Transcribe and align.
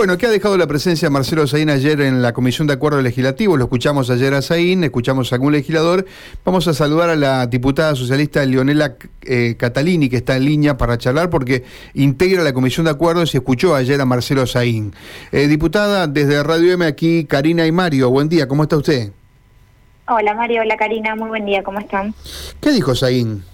Bueno, 0.00 0.16
¿qué 0.16 0.24
ha 0.24 0.30
dejado 0.30 0.56
la 0.56 0.66
presencia 0.66 1.08
de 1.08 1.12
Marcelo 1.12 1.46
Saín 1.46 1.68
ayer 1.68 2.00
en 2.00 2.22
la 2.22 2.32
Comisión 2.32 2.66
de 2.66 2.72
Acuerdo 2.72 3.02
Legislativo? 3.02 3.58
Lo 3.58 3.64
escuchamos 3.64 4.08
ayer 4.08 4.32
a 4.32 4.40
Saín, 4.40 4.82
escuchamos 4.82 5.30
a 5.30 5.34
algún 5.34 5.52
legislador. 5.52 6.06
Vamos 6.42 6.66
a 6.68 6.72
saludar 6.72 7.10
a 7.10 7.16
la 7.16 7.46
diputada 7.46 7.94
socialista 7.94 8.42
Leonela 8.46 8.94
eh, 9.20 9.56
Catalini, 9.58 10.08
que 10.08 10.16
está 10.16 10.36
en 10.36 10.46
línea 10.46 10.78
para 10.78 10.96
charlar 10.96 11.28
porque 11.28 11.64
integra 11.92 12.42
la 12.42 12.54
Comisión 12.54 12.84
de 12.84 12.92
Acuerdos 12.92 13.34
y 13.34 13.36
escuchó 13.36 13.74
ayer 13.74 14.00
a 14.00 14.06
Marcelo 14.06 14.46
Saín. 14.46 14.94
Eh, 15.32 15.48
diputada, 15.48 16.06
desde 16.06 16.42
Radio 16.42 16.72
M 16.72 16.86
aquí, 16.86 17.26
Karina 17.26 17.66
y 17.66 17.72
Mario, 17.72 18.08
buen 18.08 18.30
día, 18.30 18.48
¿cómo 18.48 18.62
está 18.62 18.78
usted? 18.78 19.12
Hola 20.08 20.32
Mario, 20.32 20.62
hola 20.62 20.78
Karina, 20.78 21.14
muy 21.14 21.28
buen 21.28 21.44
día, 21.44 21.62
¿cómo 21.62 21.78
están? 21.78 22.14
¿Qué 22.62 22.70
dijo 22.70 22.94
Saín? 22.94 23.44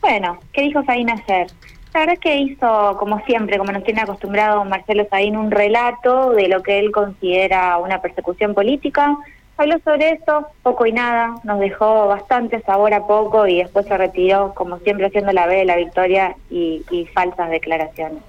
Bueno, 0.00 0.40
¿qué 0.52 0.62
dijo 0.62 0.82
Saín 0.84 1.08
ayer? 1.10 1.46
La 1.94 2.00
verdad 2.00 2.14
es 2.14 2.20
que 2.20 2.36
hizo, 2.36 2.96
como 2.98 3.20
siempre, 3.26 3.58
como 3.58 3.70
nos 3.70 3.84
tiene 3.84 4.00
acostumbrado 4.00 4.64
Marcelo 4.64 5.06
Saín, 5.10 5.36
un 5.36 5.50
relato 5.50 6.30
de 6.30 6.48
lo 6.48 6.62
que 6.62 6.78
él 6.78 6.90
considera 6.90 7.76
una 7.76 8.00
persecución 8.00 8.54
política. 8.54 9.14
Habló 9.58 9.78
sobre 9.84 10.12
eso, 10.12 10.46
poco 10.62 10.86
y 10.86 10.92
nada, 10.92 11.34
nos 11.44 11.60
dejó 11.60 12.06
bastante 12.06 12.62
sabor 12.62 12.94
a 12.94 13.06
poco 13.06 13.46
y 13.46 13.58
después 13.58 13.84
se 13.86 13.98
retiró, 13.98 14.54
como 14.54 14.78
siempre, 14.78 15.06
haciendo 15.06 15.32
la 15.32 15.46
B 15.46 15.56
de 15.56 15.64
la 15.66 15.76
victoria 15.76 16.34
y, 16.50 16.82
falsas 17.12 17.50
declaraciones. 17.50 18.22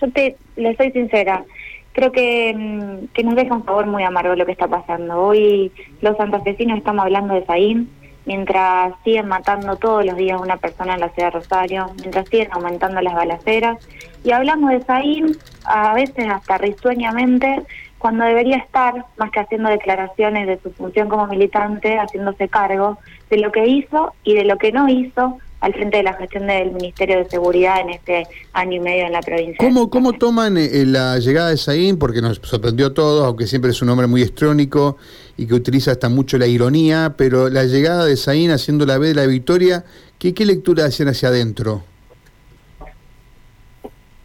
Yo 0.00 0.10
te, 0.10 0.36
le 0.56 0.76
soy 0.76 0.90
sincera, 0.90 1.44
creo 1.92 2.10
que, 2.10 2.52
mm, 2.52 3.06
que 3.14 3.22
nos 3.22 3.36
deja 3.36 3.54
un 3.54 3.64
sabor 3.64 3.86
muy 3.86 4.02
amargo 4.02 4.34
lo 4.34 4.44
que 4.44 4.52
está 4.52 4.66
pasando. 4.66 5.22
Hoy 5.22 5.70
los 6.00 6.16
santafesinos 6.16 6.78
estamos 6.78 7.04
hablando 7.04 7.34
de 7.34 7.46
Saín, 7.46 7.88
mientras 8.26 8.94
siguen 9.04 9.28
matando 9.28 9.76
todos 9.76 10.04
los 10.04 10.16
días 10.16 10.40
una 10.40 10.56
persona 10.56 10.94
en 10.94 11.00
la 11.00 11.08
ciudad 11.10 11.32
de 11.32 11.38
Rosario, 11.38 11.90
mientras 12.00 12.28
siguen 12.28 12.48
aumentando 12.52 13.00
las 13.00 13.14
balaceras. 13.14 13.78
Y 14.24 14.32
hablamos 14.32 14.70
de 14.70 14.82
Saín 14.82 15.36
a 15.64 15.94
veces 15.94 16.28
hasta 16.28 16.58
risueñamente, 16.58 17.62
cuando 17.98 18.24
debería 18.24 18.58
estar, 18.58 19.06
más 19.16 19.30
que 19.30 19.40
haciendo 19.40 19.70
declaraciones 19.70 20.46
de 20.46 20.58
su 20.58 20.70
función 20.72 21.08
como 21.08 21.26
militante, 21.26 21.98
haciéndose 21.98 22.48
cargo 22.48 22.98
de 23.30 23.38
lo 23.38 23.50
que 23.50 23.66
hizo 23.66 24.12
y 24.24 24.34
de 24.34 24.44
lo 24.44 24.58
que 24.58 24.72
no 24.72 24.88
hizo 24.88 25.38
al 25.64 25.72
frente 25.72 25.96
de 25.96 26.02
la 26.02 26.12
gestión 26.12 26.46
del 26.46 26.72
Ministerio 26.72 27.16
de 27.16 27.24
Seguridad 27.30 27.80
en 27.80 27.88
este 27.88 28.26
año 28.52 28.72
y 28.76 28.80
medio 28.80 29.06
en 29.06 29.12
la 29.12 29.22
provincia. 29.22 29.56
¿Cómo, 29.58 29.88
cómo 29.88 30.12
toman 30.12 30.58
eh, 30.58 30.84
la 30.84 31.18
llegada 31.18 31.48
de 31.48 31.56
Saín? 31.56 31.98
Porque 31.98 32.20
nos 32.20 32.38
sorprendió 32.42 32.88
a 32.88 32.94
todos, 32.94 33.24
aunque 33.24 33.46
siempre 33.46 33.70
es 33.70 33.80
un 33.80 33.88
hombre 33.88 34.06
muy 34.06 34.20
estrónico 34.20 34.98
y 35.38 35.46
que 35.46 35.54
utiliza 35.54 35.92
hasta 35.92 36.10
mucho 36.10 36.36
la 36.36 36.46
ironía, 36.46 37.14
pero 37.16 37.48
la 37.48 37.64
llegada 37.64 38.04
de 38.04 38.18
Saín 38.18 38.50
haciendo 38.50 38.84
la 38.84 38.98
B 38.98 39.08
de 39.08 39.14
la 39.14 39.24
victoria, 39.24 39.86
¿qué, 40.18 40.34
qué 40.34 40.44
lectura 40.44 40.84
hacen 40.84 41.08
hacia 41.08 41.30
adentro? 41.30 41.82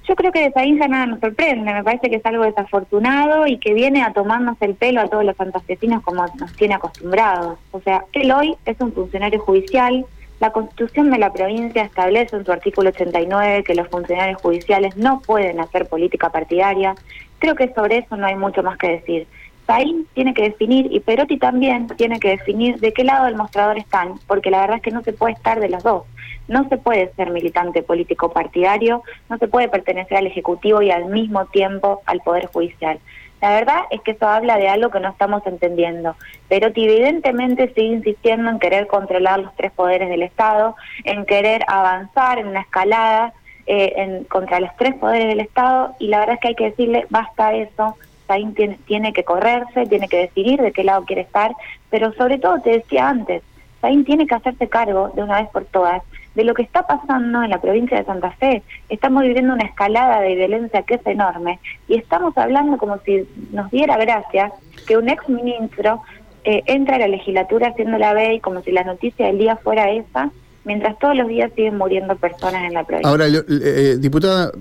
Yo 0.06 0.16
creo 0.16 0.34
que 0.34 0.42
de 0.42 0.52
Saín 0.52 0.78
ya 0.78 0.90
nada 0.90 1.06
nos 1.06 1.22
sorprende, 1.22 1.74
me 1.74 1.84
parece 1.86 2.10
que 2.10 2.18
es 2.18 2.26
algo 2.26 2.44
desafortunado 2.44 3.48
y 3.48 3.60
que 3.60 3.74
viene 3.74 4.02
a 4.02 4.12
tomarnos 4.12 4.58
el 4.60 4.76
pelo 4.76 5.00
a 5.00 5.08
todos 5.08 5.24
los 5.24 5.38
santafesinos 5.38 6.04
como 6.04 6.26
nos 6.38 6.52
tiene 6.58 6.74
acostumbrados. 6.74 7.60
O 7.72 7.80
sea, 7.80 8.04
él 8.12 8.30
hoy 8.30 8.58
es 8.66 8.76
un 8.82 8.92
funcionario 8.92 9.40
judicial, 9.40 10.06
la 10.40 10.52
Constitución 10.52 11.12
de 11.12 11.18
la 11.18 11.34
provincia 11.34 11.84
establece 11.84 12.36
en 12.36 12.46
su 12.46 12.52
artículo 12.52 12.90
89 12.90 13.64
que 13.64 13.76
los 13.76 13.88
funcionarios 13.90 14.42
judiciales 14.42 14.96
no 14.96 15.20
pueden 15.20 15.60
hacer 15.60 15.88
política 15.88 16.30
partidaria. 16.30 16.96
Creo 17.40 17.56
que 17.56 17.74
sobre 17.74 17.98
eso 17.98 18.16
no 18.16 18.26
hay 18.26 18.36
mucho 18.36 18.64
más 18.64 18.78
que 18.78 18.90
decir. 18.90 19.28
Saín 19.68 20.08
tiene 20.14 20.34
que 20.34 20.44
definir 20.44 20.88
y 20.92 21.00
Perotti 21.02 21.38
también 21.38 21.88
tiene 21.88 22.20
que 22.20 22.30
definir 22.30 22.80
de 22.80 22.94
qué 22.94 23.04
lado 23.04 23.26
del 23.26 23.36
mostrador 23.36 23.78
están, 23.78 24.16
porque 24.28 24.50
la 24.50 24.62
verdad 24.62 24.78
es 24.78 24.82
que 24.82 24.92
no 24.92 25.04
se 25.04 25.14
puede 25.14 25.34
estar 25.34 25.60
de 25.60 25.70
los 25.70 25.84
dos. 25.84 26.04
No 26.48 26.68
se 26.70 26.78
puede 26.78 27.14
ser 27.14 27.30
militante 27.30 27.84
político 27.84 28.32
partidario, 28.32 29.04
no 29.30 29.38
se 29.38 29.48
puede 29.48 29.68
pertenecer 29.68 30.18
al 30.18 30.28
Ejecutivo 30.28 30.82
y 30.82 30.90
al 30.90 31.06
mismo 31.06 31.46
tiempo 31.48 32.02
al 32.06 32.22
Poder 32.22 32.48
Judicial. 32.48 33.00
La 33.42 33.52
verdad 33.52 33.84
es 33.90 34.02
que 34.02 34.12
eso 34.12 34.28
habla 34.28 34.58
de 34.58 34.68
algo 34.68 34.90
que 34.90 35.00
no 35.00 35.10
estamos 35.10 35.46
entendiendo. 35.46 36.16
Pero 36.48 36.68
evidentemente 36.68 37.74
sigue 37.74 37.96
insistiendo 37.96 38.50
en 38.50 38.60
querer 38.60 38.88
controlar 38.88 39.40
los 39.40 39.56
tres 39.56 39.72
poderes 39.72 40.10
del 40.10 40.24
Estado, 40.24 40.76
en 41.06 41.26
querer 41.26 41.64
avanzar 41.68 42.40
en 42.40 42.48
una 42.48 42.62
escalada 42.62 43.34
eh, 43.72 43.94
en, 43.98 44.24
contra 44.24 44.60
los 44.60 44.76
tres 44.78 44.96
poderes 44.96 45.28
del 45.28 45.42
Estado 45.42 45.94
y 46.00 46.08
la 46.08 46.22
verdad 46.22 46.36
es 46.36 46.42
que 46.42 46.48
hay 46.48 46.56
que 46.56 46.70
decirle, 46.72 47.06
basta 47.12 47.54
eso, 47.54 47.96
Saín 48.26 48.56
tiene, 48.56 48.80
tiene 48.88 49.14
que 49.14 49.24
correrse, 49.24 49.86
tiene 49.86 50.08
que 50.08 50.18
decidir 50.18 50.60
de 50.60 50.72
qué 50.72 50.84
lado 50.84 51.06
quiere 51.06 51.22
estar, 51.22 51.54
pero 51.92 52.12
sobre 52.14 52.40
todo 52.40 52.60
te 52.62 52.72
decía 52.72 53.08
antes, 53.08 53.44
Saín 53.82 54.06
tiene 54.06 54.28
que 54.28 54.36
hacerse 54.36 54.68
cargo 54.68 55.12
de 55.16 55.24
una 55.24 55.42
vez 55.42 55.50
por 55.50 55.66
todas 55.66 56.04
de 56.36 56.44
lo 56.44 56.54
que 56.54 56.62
está 56.62 56.86
pasando 56.86 57.44
en 57.44 57.50
la 57.50 57.60
provincia 57.60 57.98
de 57.98 58.06
Santa 58.06 58.32
Fe. 58.32 58.64
Estamos 58.88 59.24
viviendo 59.24 59.54
una 59.54 59.66
escalada 59.66 60.22
de 60.22 60.36
violencia 60.36 60.84
que 60.84 60.96
es 60.96 61.06
enorme 61.06 61.60
y 61.88 61.96
estamos 61.96 62.38
hablando 62.38 62.78
como 62.78 62.98
si 63.00 63.28
nos 63.52 63.70
diera 63.72 63.98
gracia 63.98 64.52
que 64.88 64.98
un 64.98 65.10
ex 65.10 65.28
ministro 65.28 66.02
eh, 66.44 66.64
entra 66.66 66.96
a 66.96 67.00
la 67.00 67.08
legislatura 67.08 67.70
haciendo 67.70 67.98
la 67.98 68.34
y 68.34 68.40
como 68.40 68.62
si 68.62 68.72
la 68.72 68.84
noticia 68.84 69.28
del 69.28 69.38
día 69.38 69.58
fuera 69.58 69.92
esa, 69.92 70.32
mientras 70.64 70.98
todos 71.00 71.16
los 71.16 71.28
días 71.28 71.52
siguen 71.56 71.78
muriendo 71.78 72.16
personas 72.16 72.64
en 72.66 72.74
la 72.74 72.84
provincia. 72.84 73.10
Ahora, 73.10 73.26
eh, 73.28 73.98
diputada, 74.00 74.52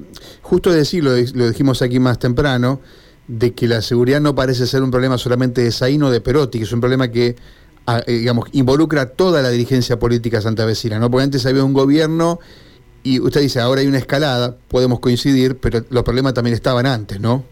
justo 0.42 0.72
decirlo, 0.72 1.10
lo 1.34 1.48
dijimos 1.48 1.82
aquí 1.82 2.00
más 2.00 2.18
temprano, 2.18 2.80
de 3.28 3.52
que 3.52 3.68
la 3.68 3.82
seguridad 3.82 4.20
no 4.20 4.34
parece 4.34 4.66
ser 4.66 4.82
un 4.82 4.90
problema 4.90 5.18
solamente 5.18 5.60
de 5.60 5.70
Saín 5.70 6.02
o 6.02 6.10
de 6.10 6.20
Perotti, 6.20 6.58
que 6.58 6.64
es 6.64 6.72
un 6.72 6.80
problema 6.80 7.08
que 7.08 7.36
eh, 7.88 8.12
digamos, 8.12 8.48
involucra 8.52 9.10
toda 9.10 9.40
la 9.42 9.50
dirigencia 9.50 9.98
política 9.98 10.40
santavecina, 10.40 10.98
¿no? 10.98 11.10
Porque 11.10 11.24
antes 11.24 11.46
había 11.46 11.64
un 11.64 11.72
gobierno 11.72 12.38
y 13.02 13.20
usted 13.20 13.40
dice, 13.40 13.60
ahora 13.60 13.80
hay 13.80 13.86
una 13.86 13.98
escalada, 13.98 14.56
podemos 14.68 15.00
coincidir, 15.00 15.58
pero 15.58 15.80
los 15.88 16.02
problemas 16.02 16.34
también 16.34 16.54
estaban 16.54 16.86
antes, 16.86 17.20
¿no? 17.20 17.44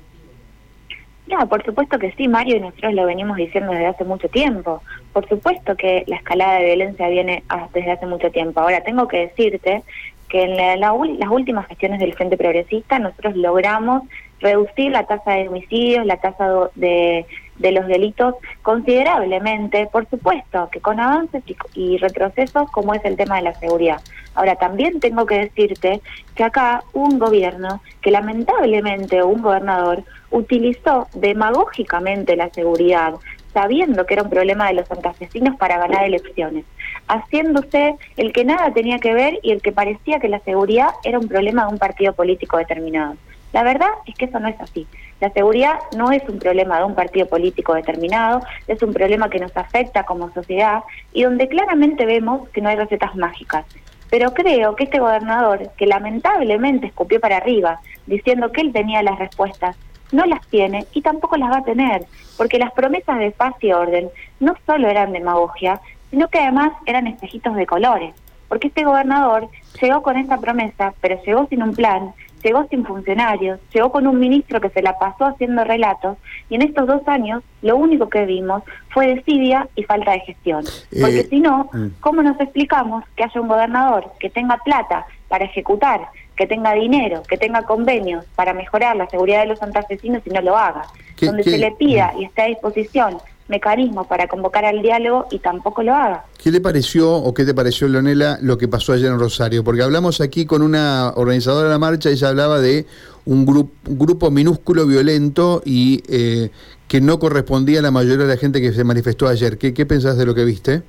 No, 1.26 1.48
por 1.48 1.64
supuesto 1.64 1.98
que 1.98 2.12
sí, 2.12 2.28
Mario, 2.28 2.56
y 2.56 2.60
nosotros 2.60 2.94
lo 2.94 3.06
venimos 3.06 3.36
diciendo 3.36 3.72
desde 3.72 3.86
hace 3.86 4.04
mucho 4.04 4.28
tiempo. 4.28 4.82
Por 5.12 5.28
supuesto 5.28 5.74
que 5.76 6.04
la 6.06 6.16
escalada 6.16 6.58
de 6.58 6.66
violencia 6.66 7.08
viene 7.08 7.42
desde 7.74 7.92
hace 7.92 8.06
mucho 8.06 8.30
tiempo. 8.30 8.60
Ahora, 8.60 8.82
tengo 8.82 9.08
que 9.08 9.26
decirte 9.28 9.82
que 10.28 10.42
en 10.42 10.80
las 10.80 11.30
últimas 11.30 11.66
gestiones 11.66 12.00
del 12.00 12.14
Frente 12.14 12.36
Progresista 12.36 12.98
nosotros 12.98 13.36
logramos 13.36 14.02
reducir 14.40 14.90
la 14.90 15.04
tasa 15.04 15.32
de 15.32 15.48
homicidios, 15.48 16.04
la 16.04 16.18
tasa 16.18 16.70
de, 16.74 17.26
de 17.58 17.72
los 17.72 17.86
delitos 17.86 18.34
considerablemente, 18.62 19.88
por 19.90 20.08
supuesto, 20.08 20.68
que 20.70 20.80
con 20.80 21.00
avances 21.00 21.42
y, 21.74 21.96
retrocesos 21.98 22.70
como 22.70 22.94
es 22.94 23.04
el 23.04 23.16
tema 23.16 23.36
de 23.36 23.42
la 23.42 23.54
seguridad. 23.54 24.00
Ahora, 24.34 24.56
también 24.56 25.00
tengo 25.00 25.24
que 25.24 25.38
decirte 25.38 26.00
que 26.34 26.44
acá 26.44 26.82
un 26.92 27.18
gobierno 27.18 27.80
que 28.02 28.10
lamentablemente, 28.10 29.22
un 29.22 29.40
gobernador, 29.40 30.02
utilizó 30.30 31.08
demagógicamente 31.14 32.36
la 32.36 32.50
seguridad, 32.50 33.14
sabiendo 33.54 34.04
que 34.04 34.14
era 34.14 34.22
un 34.22 34.30
problema 34.30 34.68
de 34.68 34.74
los 34.74 34.88
santafesinos 34.88 35.56
para 35.56 35.78
ganar 35.78 36.04
elecciones, 36.04 36.66
haciéndose 37.08 37.96
el 38.16 38.32
que 38.32 38.44
nada 38.44 38.72
tenía 38.72 38.98
que 38.98 39.14
ver 39.14 39.38
y 39.42 39.52
el 39.52 39.62
que 39.62 39.72
parecía 39.72 40.20
que 40.20 40.28
la 40.28 40.40
seguridad 40.40 40.90
era 41.04 41.18
un 41.18 41.28
problema 41.28 41.66
de 41.66 41.72
un 41.72 41.78
partido 41.78 42.12
político 42.12 42.58
determinado. 42.58 43.16
La 43.52 43.62
verdad 43.62 43.88
es 44.06 44.14
que 44.16 44.26
eso 44.26 44.38
no 44.38 44.48
es 44.48 44.60
así. 44.60 44.86
La 45.20 45.30
seguridad 45.30 45.78
no 45.96 46.12
es 46.12 46.22
un 46.28 46.38
problema 46.38 46.78
de 46.78 46.84
un 46.84 46.94
partido 46.94 47.26
político 47.26 47.74
determinado, 47.74 48.42
es 48.66 48.82
un 48.82 48.92
problema 48.92 49.30
que 49.30 49.38
nos 49.38 49.56
afecta 49.56 50.02
como 50.02 50.30
sociedad 50.32 50.82
y 51.12 51.22
donde 51.22 51.48
claramente 51.48 52.04
vemos 52.04 52.48
que 52.50 52.60
no 52.60 52.68
hay 52.68 52.76
recetas 52.76 53.16
mágicas. 53.16 53.64
Pero 54.10 54.34
creo 54.34 54.76
que 54.76 54.84
este 54.84 55.00
gobernador, 55.00 55.70
que 55.76 55.86
lamentablemente 55.86 56.86
escupió 56.86 57.18
para 57.18 57.38
arriba, 57.38 57.80
diciendo 58.06 58.52
que 58.52 58.60
él 58.60 58.72
tenía 58.72 59.02
las 59.02 59.18
respuestas, 59.18 59.76
no 60.12 60.24
las 60.26 60.46
tiene 60.48 60.86
y 60.92 61.02
tampoco 61.02 61.36
las 61.36 61.50
va 61.50 61.58
a 61.58 61.64
tener, 61.64 62.04
porque 62.36 62.58
las 62.58 62.72
promesas 62.72 63.18
de 63.18 63.30
paz 63.30 63.54
y 63.60 63.72
orden 63.72 64.08
no 64.38 64.54
solo 64.66 64.88
eran 64.88 65.12
demagogia, 65.12 65.80
sino 66.10 66.28
que 66.28 66.38
además 66.38 66.72
eran 66.86 67.06
espejitos 67.06 67.54
de 67.56 67.66
colores, 67.66 68.14
porque 68.48 68.68
este 68.68 68.84
gobernador 68.84 69.48
llegó 69.80 70.02
con 70.02 70.16
esta 70.16 70.38
promesa, 70.38 70.94
pero 71.00 71.22
llegó 71.24 71.46
sin 71.48 71.62
un 71.62 71.74
plan, 71.74 72.12
llegó 72.42 72.66
sin 72.68 72.84
funcionarios, 72.84 73.58
llegó 73.72 73.90
con 73.90 74.06
un 74.06 74.18
ministro 74.18 74.60
que 74.60 74.70
se 74.70 74.82
la 74.82 74.98
pasó 74.98 75.26
haciendo 75.26 75.64
relatos 75.64 76.16
y 76.48 76.54
en 76.54 76.62
estos 76.62 76.86
dos 76.86 77.06
años 77.08 77.42
lo 77.62 77.76
único 77.76 78.08
que 78.08 78.24
vimos 78.24 78.62
fue 78.90 79.14
desidia 79.14 79.68
y 79.74 79.82
falta 79.82 80.12
de 80.12 80.20
gestión. 80.20 80.64
Porque 80.90 81.20
eh, 81.20 81.26
si 81.28 81.40
no, 81.40 81.68
mm. 81.72 81.86
¿cómo 82.00 82.22
nos 82.22 82.38
explicamos 82.40 83.04
que 83.16 83.24
haya 83.24 83.40
un 83.40 83.48
gobernador 83.48 84.12
que 84.20 84.30
tenga 84.30 84.58
plata 84.58 85.06
para 85.28 85.44
ejecutar, 85.44 86.02
que 86.36 86.46
tenga 86.46 86.72
dinero, 86.74 87.22
que 87.28 87.36
tenga 87.36 87.62
convenios 87.62 88.24
para 88.36 88.52
mejorar 88.52 88.96
la 88.96 89.08
seguridad 89.08 89.40
de 89.40 89.46
los 89.46 89.58
santafesinos 89.58 90.22
y 90.24 90.30
no 90.30 90.40
lo 90.40 90.56
haga? 90.56 90.84
Donde 91.20 91.42
se 91.42 91.58
le 91.58 91.72
pida 91.72 92.12
mm. 92.14 92.20
y 92.20 92.24
esté 92.26 92.42
a 92.42 92.46
disposición 92.46 93.18
mecanismos 93.48 94.06
para 94.06 94.28
convocar 94.28 94.64
al 94.64 94.82
diálogo 94.82 95.26
y 95.30 95.38
tampoco 95.38 95.82
lo 95.82 95.94
haga. 95.94 96.24
¿Qué 96.42 96.50
le 96.50 96.60
pareció 96.60 97.12
o 97.12 97.34
qué 97.34 97.44
te 97.44 97.54
pareció, 97.54 97.88
Leonela, 97.88 98.38
lo 98.42 98.58
que 98.58 98.68
pasó 98.68 98.92
ayer 98.92 99.10
en 99.10 99.18
Rosario? 99.18 99.64
Porque 99.64 99.82
hablamos 99.82 100.20
aquí 100.20 100.46
con 100.46 100.62
una 100.62 101.12
organizadora 101.16 101.64
de 101.64 101.70
la 101.70 101.78
marcha, 101.78 102.10
ella 102.10 102.28
hablaba 102.28 102.60
de 102.60 102.86
un, 103.24 103.46
grupo 103.46 103.72
grupo 103.84 104.30
minúsculo, 104.30 104.86
violento 104.86 105.62
y 105.64 106.02
eh, 106.08 106.50
que 106.88 107.00
no 107.00 107.18
correspondía 107.18 107.80
a 107.80 107.82
la 107.82 107.90
mayoría 107.90 108.24
de 108.26 108.34
la 108.34 108.38
gente 108.38 108.60
que 108.60 108.72
se 108.72 108.84
manifestó 108.84 109.28
ayer. 109.28 109.58
¿Qué, 109.58 109.74
qué 109.74 109.86
pensás 109.86 110.16
de 110.16 110.26
lo 110.26 110.34
que 110.34 110.44
viste? 110.44 110.82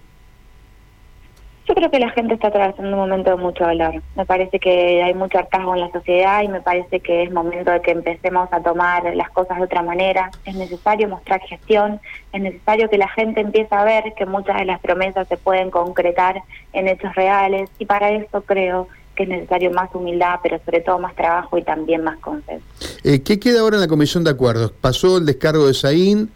Yo 1.68 1.76
creo 1.76 1.92
que 1.92 2.00
la 2.00 2.10
gente 2.12 2.34
está 2.34 2.48
atravesando 2.48 2.92
un 2.92 2.98
momento 2.98 3.32
de 3.32 3.36
mucho 3.36 3.66
dolor. 3.66 4.02
Me 4.16 4.26
parece 4.26 4.58
que 4.58 5.04
hay 5.04 5.14
mucho 5.14 5.38
hartazgo 5.38 5.76
en 5.76 5.82
la 5.82 5.92
sociedad 5.92 6.42
y 6.42 6.48
me 6.48 6.62
parece 6.62 7.02
que 7.02 7.24
es 7.24 7.32
momento 7.32 7.72
de 7.72 7.82
que 7.82 7.92
empecemos 7.92 8.48
a 8.54 8.62
tomar 8.62 9.14
las 9.16 9.30
cosas 9.32 9.58
de 9.58 9.66
otra 9.66 9.82
manera. 9.84 10.32
Es 10.46 10.56
necesario 10.56 11.10
mostrar 11.10 11.42
gestión, 11.42 12.00
es 12.32 12.42
necesario 12.42 12.90
que 12.90 12.98
la 12.98 13.10
gente 13.10 13.42
empiece 13.42 13.76
a 13.76 13.84
ver 13.84 14.14
que 14.18 14.26
muchas 14.26 14.58
de 14.60 14.66
las 14.66 14.80
promesas 14.80 15.28
se 15.28 15.36
pueden 15.36 15.70
concretar 15.70 16.42
en 16.72 16.88
hechos 16.88 17.14
reales 17.16 17.70
y 17.80 17.86
para 17.86 18.12
eso 18.12 18.42
creo 18.44 18.88
que 19.18 19.24
es 19.24 19.30
necesario 19.30 19.70
más 19.72 19.94
humildad, 19.94 20.40
pero 20.42 20.60
sobre 20.64 20.80
todo 20.80 21.00
más 21.00 21.16
trabajo 21.16 21.58
y 21.58 21.64
también 21.64 22.02
más 22.02 22.18
consenso. 22.20 22.66
Eh, 23.04 23.24
¿Qué 23.24 23.42
queda 23.42 23.60
ahora 23.60 23.76
en 23.76 23.82
la 23.82 23.88
Comisión 23.90 24.24
de 24.24 24.30
Acuerdos? 24.30 24.72
Pasó 24.72 25.18
el 25.18 25.26
descargo 25.26 25.68
de 25.68 25.74
Saín 25.74 26.32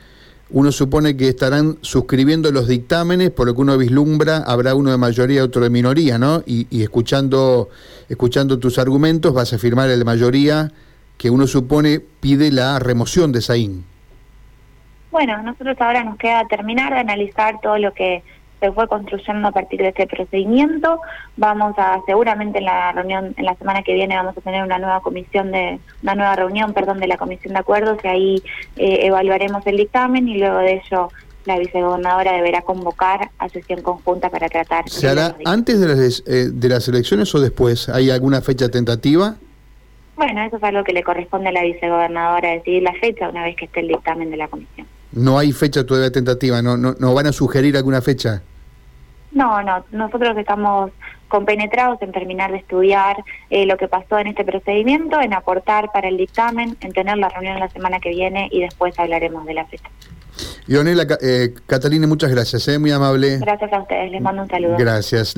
uno 0.54 0.72
supone 0.72 1.16
que 1.16 1.28
estarán 1.28 1.78
suscribiendo 1.82 2.52
los 2.52 2.68
dictámenes, 2.68 3.32
por 3.32 3.48
lo 3.48 3.56
que 3.56 3.62
uno 3.62 3.78
vislumbra, 3.78 4.38
habrá 4.38 4.76
uno 4.76 4.92
de 4.92 4.98
mayoría, 4.98 5.44
otro 5.44 5.64
de 5.64 5.70
minoría, 5.70 6.18
¿no? 6.18 6.44
Y, 6.46 6.82
escuchando, 6.82 7.70
escuchando 8.10 8.60
tus 8.60 8.78
argumentos, 8.78 9.34
vas 9.34 9.54
a 9.54 9.56
afirmar 9.56 9.90
el 9.90 10.00
de 10.00 10.06
mayoría 10.06 10.72
que 11.18 11.30
uno 11.30 11.48
supone 11.48 12.00
pide 12.00 12.52
la 12.52 12.80
remoción 12.80 13.32
de 13.32 13.42
Saín. 13.42 13.86
Bueno, 15.12 15.42
nosotros 15.44 15.76
ahora 15.80 16.04
nos 16.04 16.18
queda 16.18 16.46
terminar 16.48 16.94
de 16.94 17.00
analizar 17.00 17.60
todo 17.62 17.78
lo 17.78 17.94
que 17.94 18.24
se 18.62 18.72
fue 18.72 18.88
construyendo 18.88 19.48
a 19.48 19.52
partir 19.52 19.82
de 19.82 19.90
este 19.90 20.06
procedimiento. 20.08 21.02
Vamos 21.36 21.74
a, 21.78 22.00
seguramente 22.06 22.60
en 22.60 22.66
la 22.66 22.92
reunión, 22.92 23.34
en 23.36 23.46
la 23.46 23.56
semana 23.56 23.82
que 23.82 23.94
viene 23.94 24.16
vamos 24.16 24.38
a 24.38 24.42
tener 24.42 24.64
una 24.64 24.78
nueva 24.78 25.02
comisión 25.02 25.52
de, 25.52 25.80
una 26.04 26.16
nueva 26.16 26.36
reunión, 26.36 26.72
perdón, 26.74 27.00
de 27.00 27.08
la 27.08 27.18
comisión 27.18 27.54
de 27.54 27.60
acuerdos 27.60 27.98
y 28.04 28.08
ahí 28.08 28.44
eh, 28.78 29.00
evaluaremos 29.08 29.66
el 29.66 29.78
dictamen 29.78 30.28
y 30.28 30.38
luego 30.38 30.60
de 30.60 30.74
ello 30.74 31.10
la 31.46 31.58
vicegobernadora 31.58 32.34
deberá 32.34 32.62
convocar 32.62 33.32
a 33.40 33.50
sesión 33.50 33.82
conjunta 33.82 34.30
para 34.30 34.48
tratar. 34.48 34.88
¿Se 34.88 35.10
hará 35.10 35.36
antes 35.44 35.80
de 35.80 35.88
las, 35.88 36.24
eh, 36.28 36.50
de 36.54 36.70
las 36.70 36.88
elecciones 36.88 37.34
o 37.34 37.40
después? 37.40 37.90
¿Hay 37.90 38.12
alguna 38.12 38.42
fecha 38.42 38.70
tentativa? 38.70 39.38
Bueno, 40.16 40.44
eso 40.44 40.58
es 40.58 40.64
algo 40.64 40.84
que 40.84 40.94
le 40.94 41.02
corresponde 41.02 41.50
a 41.50 41.52
la 41.52 41.64
vicegobernadora 41.64 42.52
decidir 42.52 42.84
la 42.84 42.94
fecha 42.94 43.28
una 43.28 43.44
vez 43.44 43.56
que 43.56 43.66
esté 43.66 43.80
el 43.80 43.88
dictamen 43.88 44.30
de 44.30 44.38
la 44.38 44.48
comisión. 44.48 44.86
No 45.14 45.40
hay 45.40 45.52
fecha 45.52 45.84
todavía 45.84 46.12
tentativa, 46.12 46.62
no, 46.62 46.78
no, 46.78 46.96
no 47.00 47.14
van 47.16 47.26
a 47.26 47.32
sugerir 47.32 47.76
alguna 47.76 48.04
fecha. 48.04 48.44
No, 49.32 49.62
no, 49.64 49.86
nosotros 49.92 50.38
estamos 50.38 50.92
compenetrados 51.28 52.02
en 52.02 52.12
terminar 52.12 52.52
de 52.52 52.58
estudiar 52.58 53.24
eh, 53.50 53.66
lo 53.66 53.78
que 53.78 53.88
pasó 53.88 54.20
en 54.20 54.28
este 54.28 54.44
procedimiento, 54.44 55.22
en 55.22 55.34
aportar 55.34 55.90
para 55.94 56.10
el 56.10 56.18
dictamen, 56.18 56.76
en 56.82 56.92
tener 56.92 57.18
la 57.18 57.30
reunión 57.30 57.60
la 57.60 57.70
semana 57.70 58.00
que 58.00 58.10
viene 58.10 58.50
y 58.52 58.62
después 58.62 59.00
hablaremos 59.00 59.46
de 59.46 59.54
la 59.54 59.66
fecha. 59.66 59.90
Ionela, 60.68 61.06
eh, 61.22 61.54
Catalina, 61.66 62.08
muchas 62.08 62.32
gracias, 62.32 62.68
eh, 62.68 62.80
muy 62.80 62.92
amable. 62.92 63.40
Gracias 63.40 63.72
a 63.74 63.80
ustedes, 63.80 64.12
les 64.12 64.22
mando 64.22 64.44
un 64.44 64.50
saludo. 64.50 64.76
Gracias. 64.78 65.36